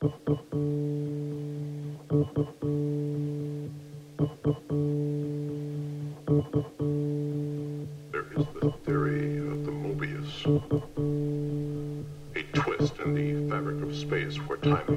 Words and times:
time 0.00 0.10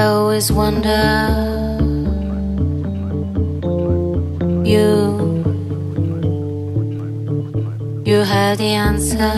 I 0.00 0.04
always 0.04 0.50
wonder. 0.50 1.02
You, 4.64 4.88
you 8.06 8.20
had 8.32 8.56
the 8.56 8.72
answer. 8.88 9.34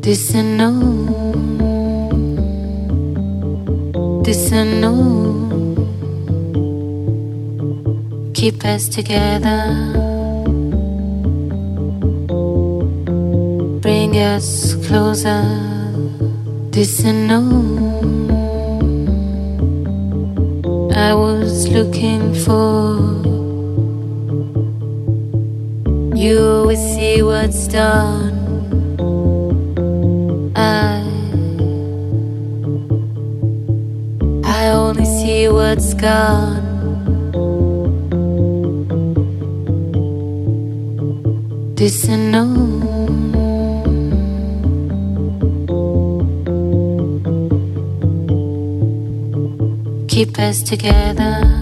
This 0.00 0.34
and 0.34 0.58
no, 0.58 0.72
this 4.24 4.50
and 4.50 4.80
no. 4.80 4.94
Keep 8.34 8.64
us 8.64 8.88
together. 8.88 10.11
bring 13.82 14.16
us 14.16 14.74
closer. 14.86 15.42
This 16.70 17.04
I 17.04 17.10
know. 17.10 17.48
I 20.94 21.12
was 21.12 21.68
looking 21.68 22.32
for. 22.32 23.02
You 26.14 26.38
always 26.40 26.78
see 26.78 27.22
what's 27.22 27.66
done. 27.66 28.38
I. 30.54 31.02
I 34.44 34.68
only 34.68 35.04
see 35.04 35.48
what's 35.48 35.92
gone. 35.94 36.62
This 41.74 42.08
I 42.08 42.16
know. 42.16 42.71
keep 50.24 50.38
us 50.38 50.62
together. 50.62 51.61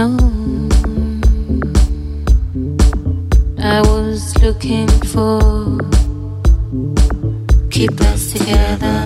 was 3.80 4.40
looking 4.40 4.86
for 4.86 5.40
keep 7.68 8.00
us 8.02 8.32
together. 8.32 9.02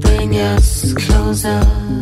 Bring 0.00 0.38
us 0.38 0.94
closer. 0.94 1.99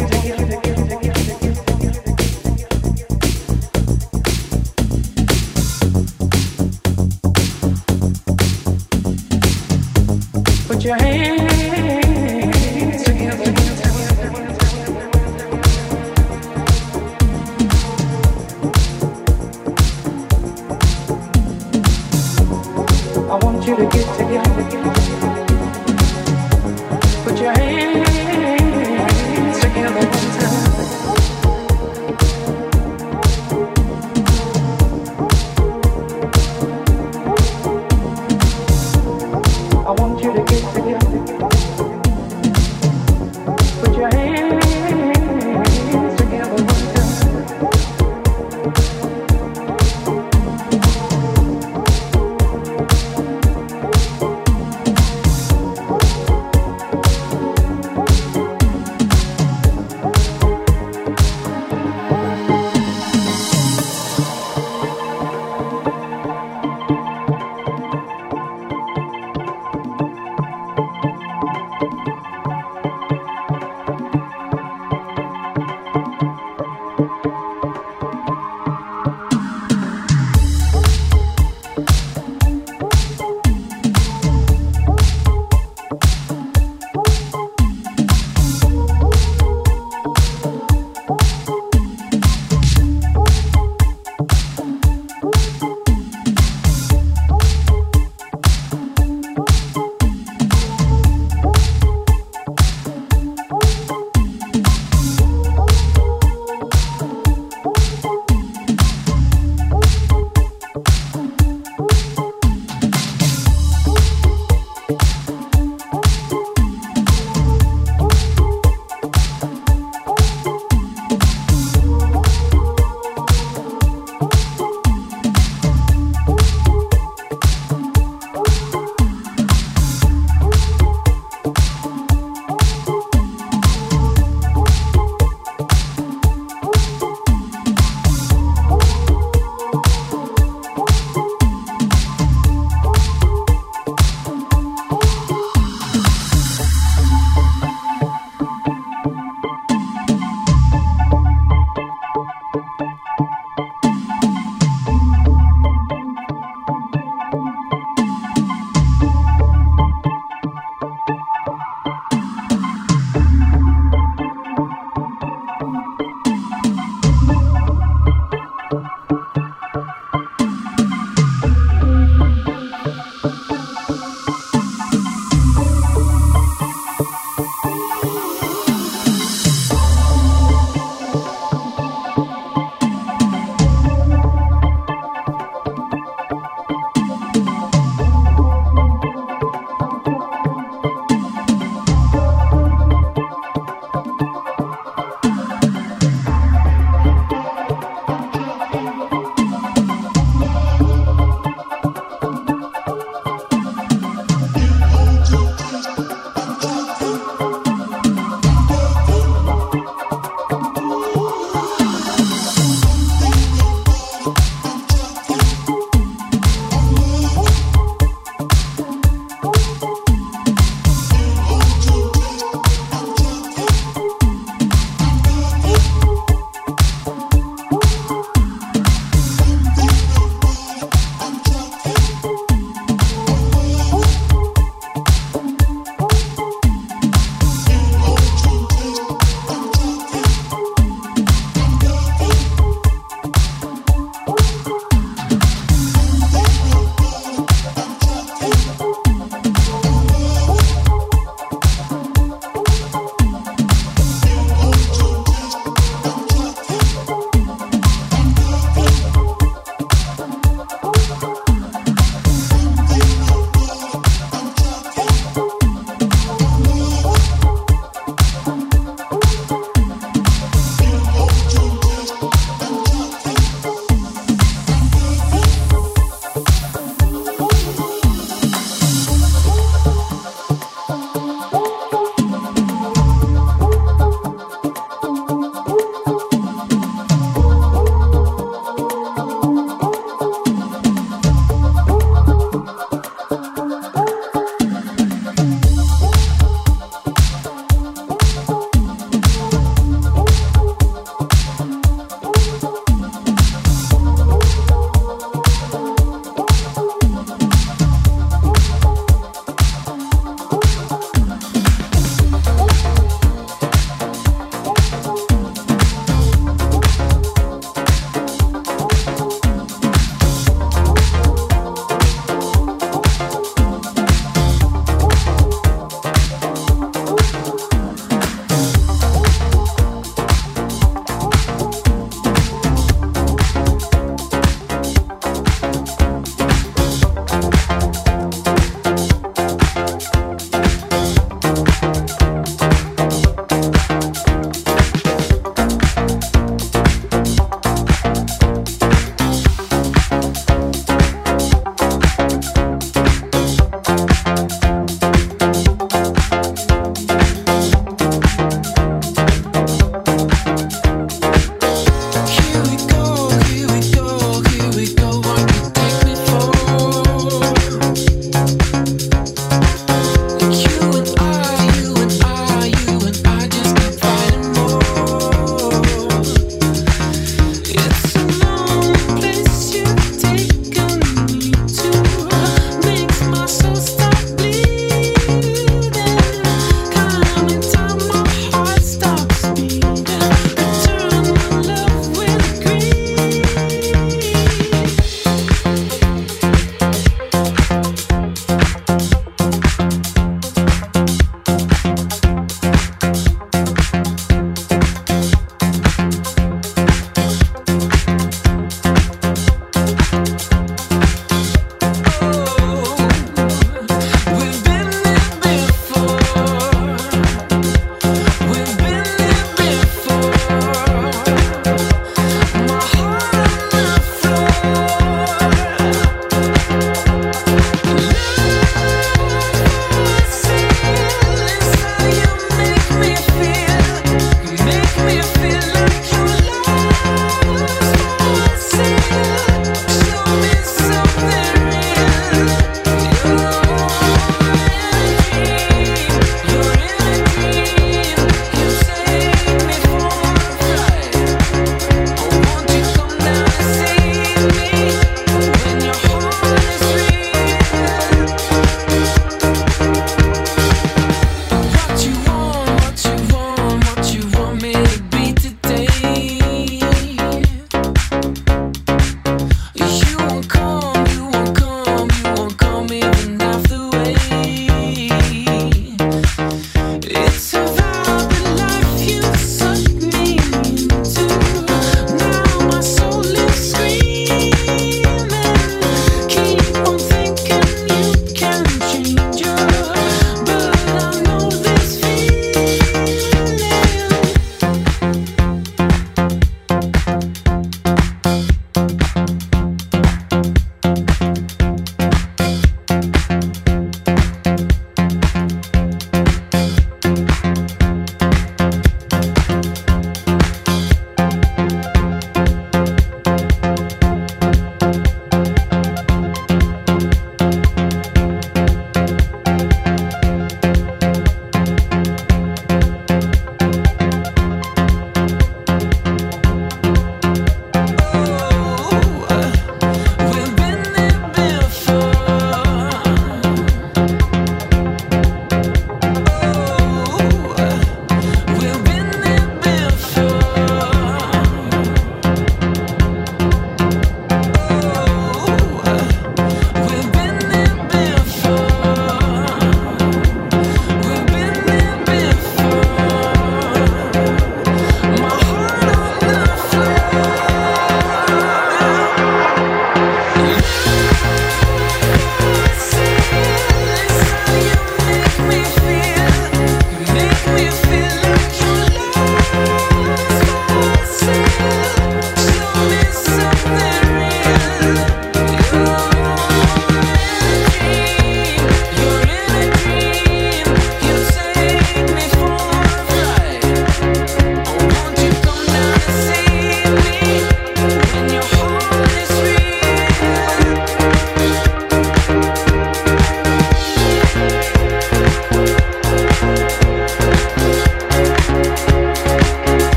you. 0.00 0.21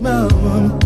my 0.00 0.26
one 0.42 0.85